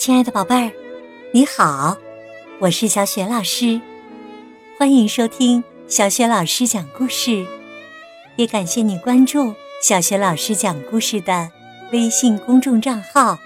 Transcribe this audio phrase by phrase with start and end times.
[0.00, 0.72] 亲爱的宝贝儿，
[1.30, 1.94] 你好，
[2.58, 3.78] 我是小雪老师，
[4.78, 7.46] 欢迎收听小雪老师讲故事，
[8.36, 11.50] 也感谢你关注小雪老师讲故事的
[11.92, 13.38] 微信公众账号。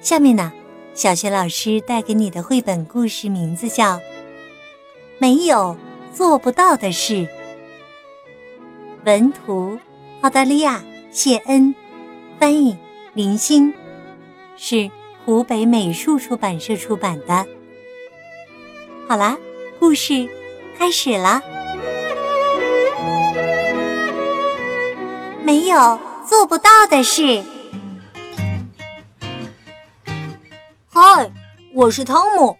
[0.00, 0.52] 下面呢，
[0.92, 3.98] 小雪老师带给你的绘本故事名字叫
[5.18, 5.78] 《没有
[6.12, 7.14] 做不到的事》，
[9.04, 9.78] 文图
[10.22, 10.82] 澳大利亚
[11.12, 11.72] 谢恩，
[12.40, 12.76] 翻译
[13.14, 13.72] 林欣。
[14.56, 14.90] 是
[15.24, 17.46] 湖北美术出版社出版的。
[19.06, 19.36] 好啦，
[19.78, 20.28] 故事
[20.78, 21.42] 开始啦！
[25.44, 27.44] 没有做不到的事。
[30.88, 31.30] 嗨，
[31.74, 32.56] 我是汤姆，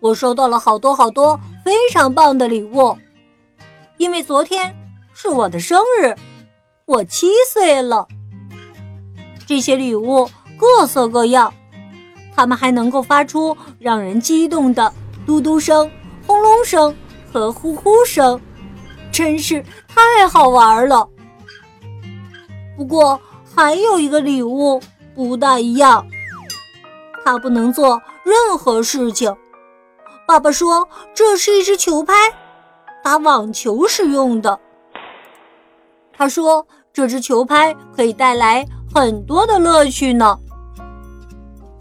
[0.00, 2.98] 我收到了好多好多非常棒的礼物，
[3.96, 4.74] 因为昨天
[5.14, 6.14] 是我的生日，
[6.84, 8.08] 我七岁了。
[9.46, 10.28] 这些礼物。
[10.62, 11.52] 各色各样，
[12.36, 14.92] 它们还能够发出让人激动的
[15.26, 15.90] 嘟嘟声、
[16.24, 16.94] 轰隆声
[17.32, 18.40] 和呼呼声，
[19.10, 21.08] 真是太好玩了。
[22.76, 23.20] 不过
[23.52, 24.80] 还有一个礼物
[25.16, 26.06] 不大一样，
[27.24, 29.34] 它不能做任何事情。
[30.28, 32.14] 爸爸说这是一只球拍，
[33.02, 34.60] 打网球使用的。
[36.12, 40.38] 他说这只球拍可以带来很多的乐趣呢。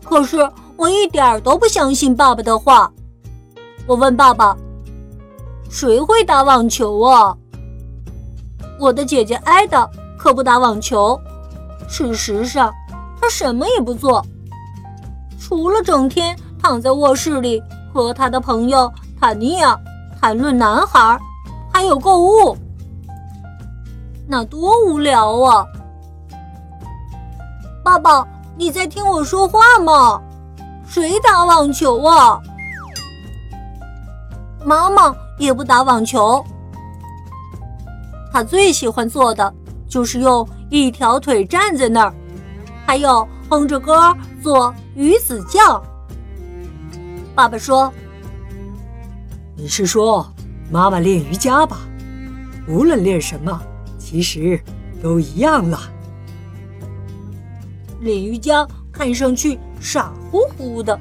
[0.03, 0.37] 可是
[0.75, 2.91] 我一点都不相信爸爸的话。
[3.87, 4.55] 我问爸爸
[5.69, 7.35] ：“谁会打网球啊？”
[8.79, 11.19] 我的姐姐艾达可不打网球。
[11.87, 12.71] 事实上，
[13.19, 14.25] 她什么也不做，
[15.39, 17.61] 除了整天躺在卧室里
[17.93, 19.77] 和她的朋友塔尼亚
[20.19, 21.19] 谈论男孩，
[21.71, 22.57] 还有购物。
[24.27, 25.65] 那多无聊啊！
[27.83, 28.25] 爸爸。
[28.61, 30.21] 你在听我说话吗？
[30.87, 32.39] 谁打网球啊？
[34.63, 36.45] 妈妈也不打网球，
[38.31, 39.51] 她最喜欢做的
[39.89, 42.13] 就是用一条腿站在那儿，
[42.85, 45.81] 还有哼着歌做鱼子酱。
[47.33, 47.91] 爸爸说
[49.57, 50.23] ：“你是说
[50.69, 51.79] 妈妈练瑜伽吧？
[52.67, 53.59] 无论练什么，
[53.97, 54.61] 其实
[55.01, 55.79] 都一样了。”
[58.01, 60.99] 练瑜伽看上去傻乎乎的，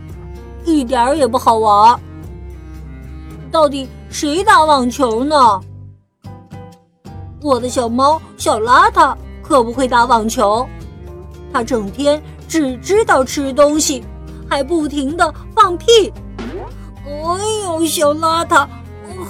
[0.65, 1.99] 一点儿也不好玩。
[3.51, 5.61] 到底谁打网球呢？
[7.43, 10.69] 我的小猫小邋遢可不会打网球，
[11.53, 14.05] 它整天只知道吃东西，
[14.47, 16.13] 还不停的放屁。
[16.39, 18.69] 哎呦，小邋遢，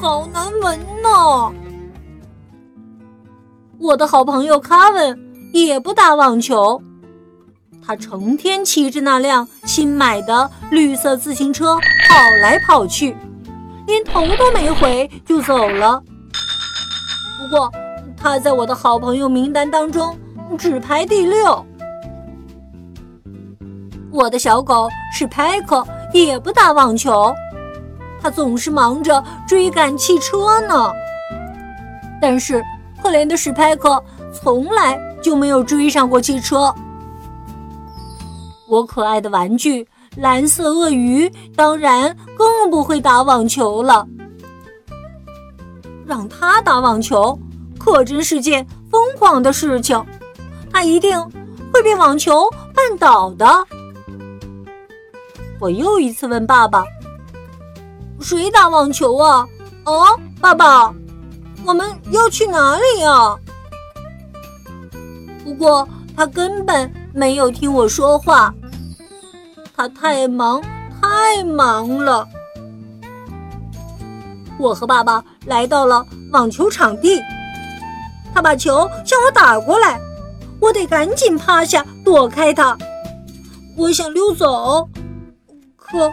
[0.01, 1.53] 好难闻呢！
[3.79, 5.19] 我的好朋友卡文
[5.53, 6.83] 也不打网球。
[7.85, 13.17] 他成天骑着那辆新买的绿色自行车跑来跑去，
[13.87, 16.01] 连头都没回就走了。
[17.39, 17.73] 不过，
[18.17, 20.17] 他在我的好朋友名单当中
[20.59, 21.65] 只排第六。
[24.13, 27.35] 我的小狗史派克也不打网球，
[28.21, 30.93] 他总是忙着追赶汽车呢。
[32.21, 32.63] 但是，
[33.03, 34.03] 可怜的史派克
[34.33, 36.73] 从来就没有追上过汽车。
[38.71, 39.87] 我可爱的玩具
[40.17, 44.07] 蓝色鳄鱼当然更不会打网球了。
[46.07, 47.37] 让他打网球
[47.79, 50.01] 可真是件疯狂的事情，
[50.73, 51.21] 他一定
[51.73, 53.45] 会被网球绊倒的。
[55.59, 56.85] 我又一次问爸爸
[58.23, 59.47] ：“谁打网球啊
[59.85, 60.95] ？”“哦，爸爸，
[61.67, 63.37] 我们要去哪里呀？”
[65.45, 65.87] 不过
[66.17, 68.55] 他根本没有听我说话。
[69.81, 70.61] 他太忙，
[71.01, 72.29] 太忙了。
[74.59, 77.19] 我和爸爸来到了网球场地，
[78.35, 79.99] 他把球向我打过来，
[80.61, 82.77] 我得赶紧趴下躲开他。
[83.75, 84.87] 我想溜走，
[85.77, 86.13] 可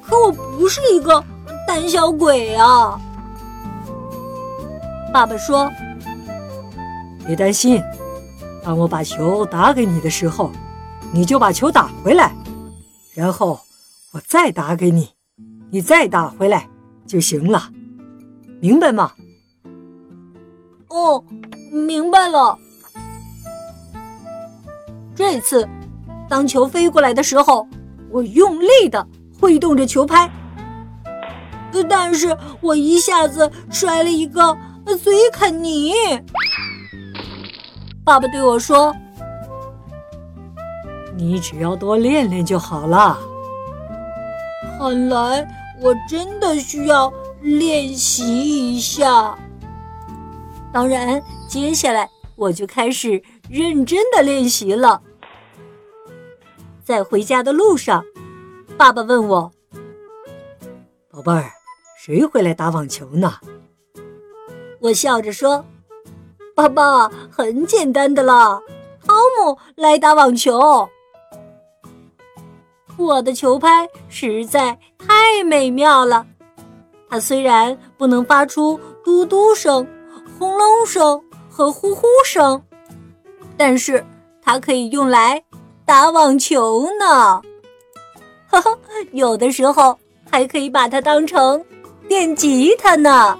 [0.00, 1.24] 可我不是一个
[1.66, 3.00] 胆小鬼啊。
[5.12, 5.68] 爸爸说
[7.26, 7.82] ：“别担心，
[8.64, 10.52] 当我把球打给你的时候，
[11.12, 12.32] 你就把球打回来。”
[13.14, 13.60] 然后
[14.12, 15.10] 我再打给你，
[15.70, 16.68] 你再打回来
[17.06, 17.70] 就行了，
[18.60, 19.12] 明白吗？
[20.88, 21.22] 哦，
[21.70, 22.58] 明白了。
[25.14, 25.68] 这次，
[26.28, 27.68] 当球飞过来的时候，
[28.10, 29.06] 我用力的
[29.38, 30.30] 挥动着球拍，
[31.88, 34.56] 但是我一下子摔了一个
[35.02, 35.92] 嘴啃泥。
[38.04, 38.94] 爸爸对我说。
[41.22, 43.18] 你只要多练练就好了。
[44.78, 45.46] 看来
[45.80, 49.38] 我真的需要练习一下。
[50.72, 55.00] 当然，接下来我就开始认真的练习了。
[56.82, 58.04] 在回家的路上，
[58.76, 59.52] 爸爸问我
[61.12, 61.44] ：“宝贝儿，
[61.96, 63.34] 谁会来打网球呢？”
[64.80, 65.64] 我笑着说
[66.56, 68.60] ：“爸爸，很简单的啦，
[69.06, 70.88] 汤姆来打网球。
[73.04, 76.26] 我的球拍实在太美妙了，
[77.08, 79.86] 它虽然不能发出嘟嘟声。”
[80.38, 82.60] 轰隆声和呼呼声，
[83.56, 84.04] 但是
[84.42, 85.40] 它可以用来
[85.84, 87.40] 打网球呢。
[88.48, 88.76] 哈哈，
[89.12, 89.96] 有的时候
[90.28, 91.64] 还可以把它当成
[92.08, 93.38] 电吉他呢。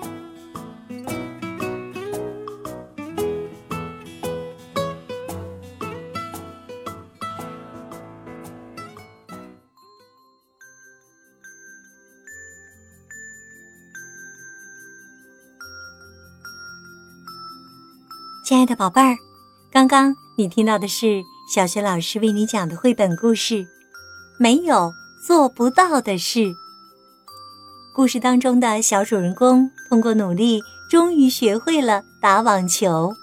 [18.52, 19.16] 亲爱的宝贝儿，
[19.70, 23.54] 刚刚你听到的是小学老师为你讲的绘本故事
[24.38, 24.92] 《没有
[25.26, 26.40] 做不到的事》。
[27.94, 30.60] 故事当中的小主人公通过努力，
[30.90, 33.14] 终于学会了打网球。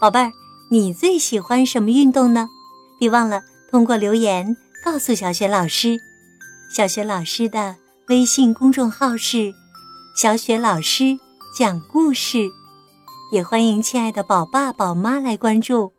[0.00, 0.32] 宝贝儿，
[0.70, 2.48] 你最喜欢什么运动呢？
[2.98, 5.98] 别忘了通过留言告诉小雪老师。
[6.74, 7.76] 小雪老师的
[8.08, 9.52] 微信公众号是
[10.16, 11.18] “小雪老师
[11.54, 12.50] 讲故事”。
[13.32, 15.94] 也欢迎亲爱的宝爸宝妈来关注，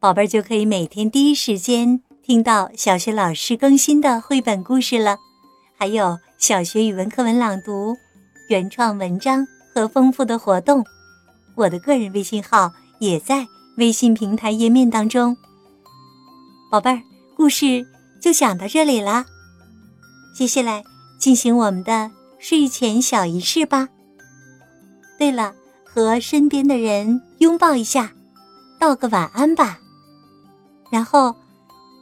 [0.00, 5.18] 宝贝儿就可以每天第一时间听到小学老师更新的绘本故事了，
[5.78, 7.96] 还有小学语文课文朗读、
[8.48, 10.84] 原创文章和丰富的活动。
[11.54, 13.46] 我的个人微信号也在
[13.76, 15.36] 微信平台页面当中。
[16.72, 17.00] 宝贝儿，
[17.36, 17.86] 故事
[18.20, 19.24] 就讲到这里啦，
[20.34, 20.82] 接下来
[21.20, 22.10] 进行我们的
[22.40, 23.90] 睡前小仪式吧。
[25.16, 25.54] 对了。
[25.92, 28.12] 和身边的人拥抱一下，
[28.78, 29.80] 道个晚安吧。
[30.90, 31.34] 然后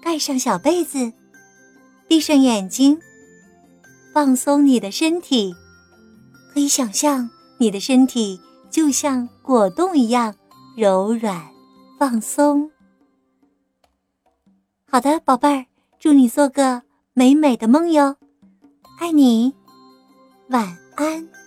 [0.02, 1.12] 盖上小被子，
[2.06, 2.98] 闭上眼睛，
[4.12, 5.54] 放松你的身体。
[6.52, 8.40] 可以想象你的身体
[8.70, 10.34] 就像果冻一样
[10.76, 11.48] 柔软
[11.98, 12.70] 放松。
[14.90, 15.66] 好的，宝贝儿，
[15.98, 16.82] 祝你做个
[17.14, 18.16] 美美的梦哟，
[18.98, 19.54] 爱你，
[20.48, 21.37] 晚安。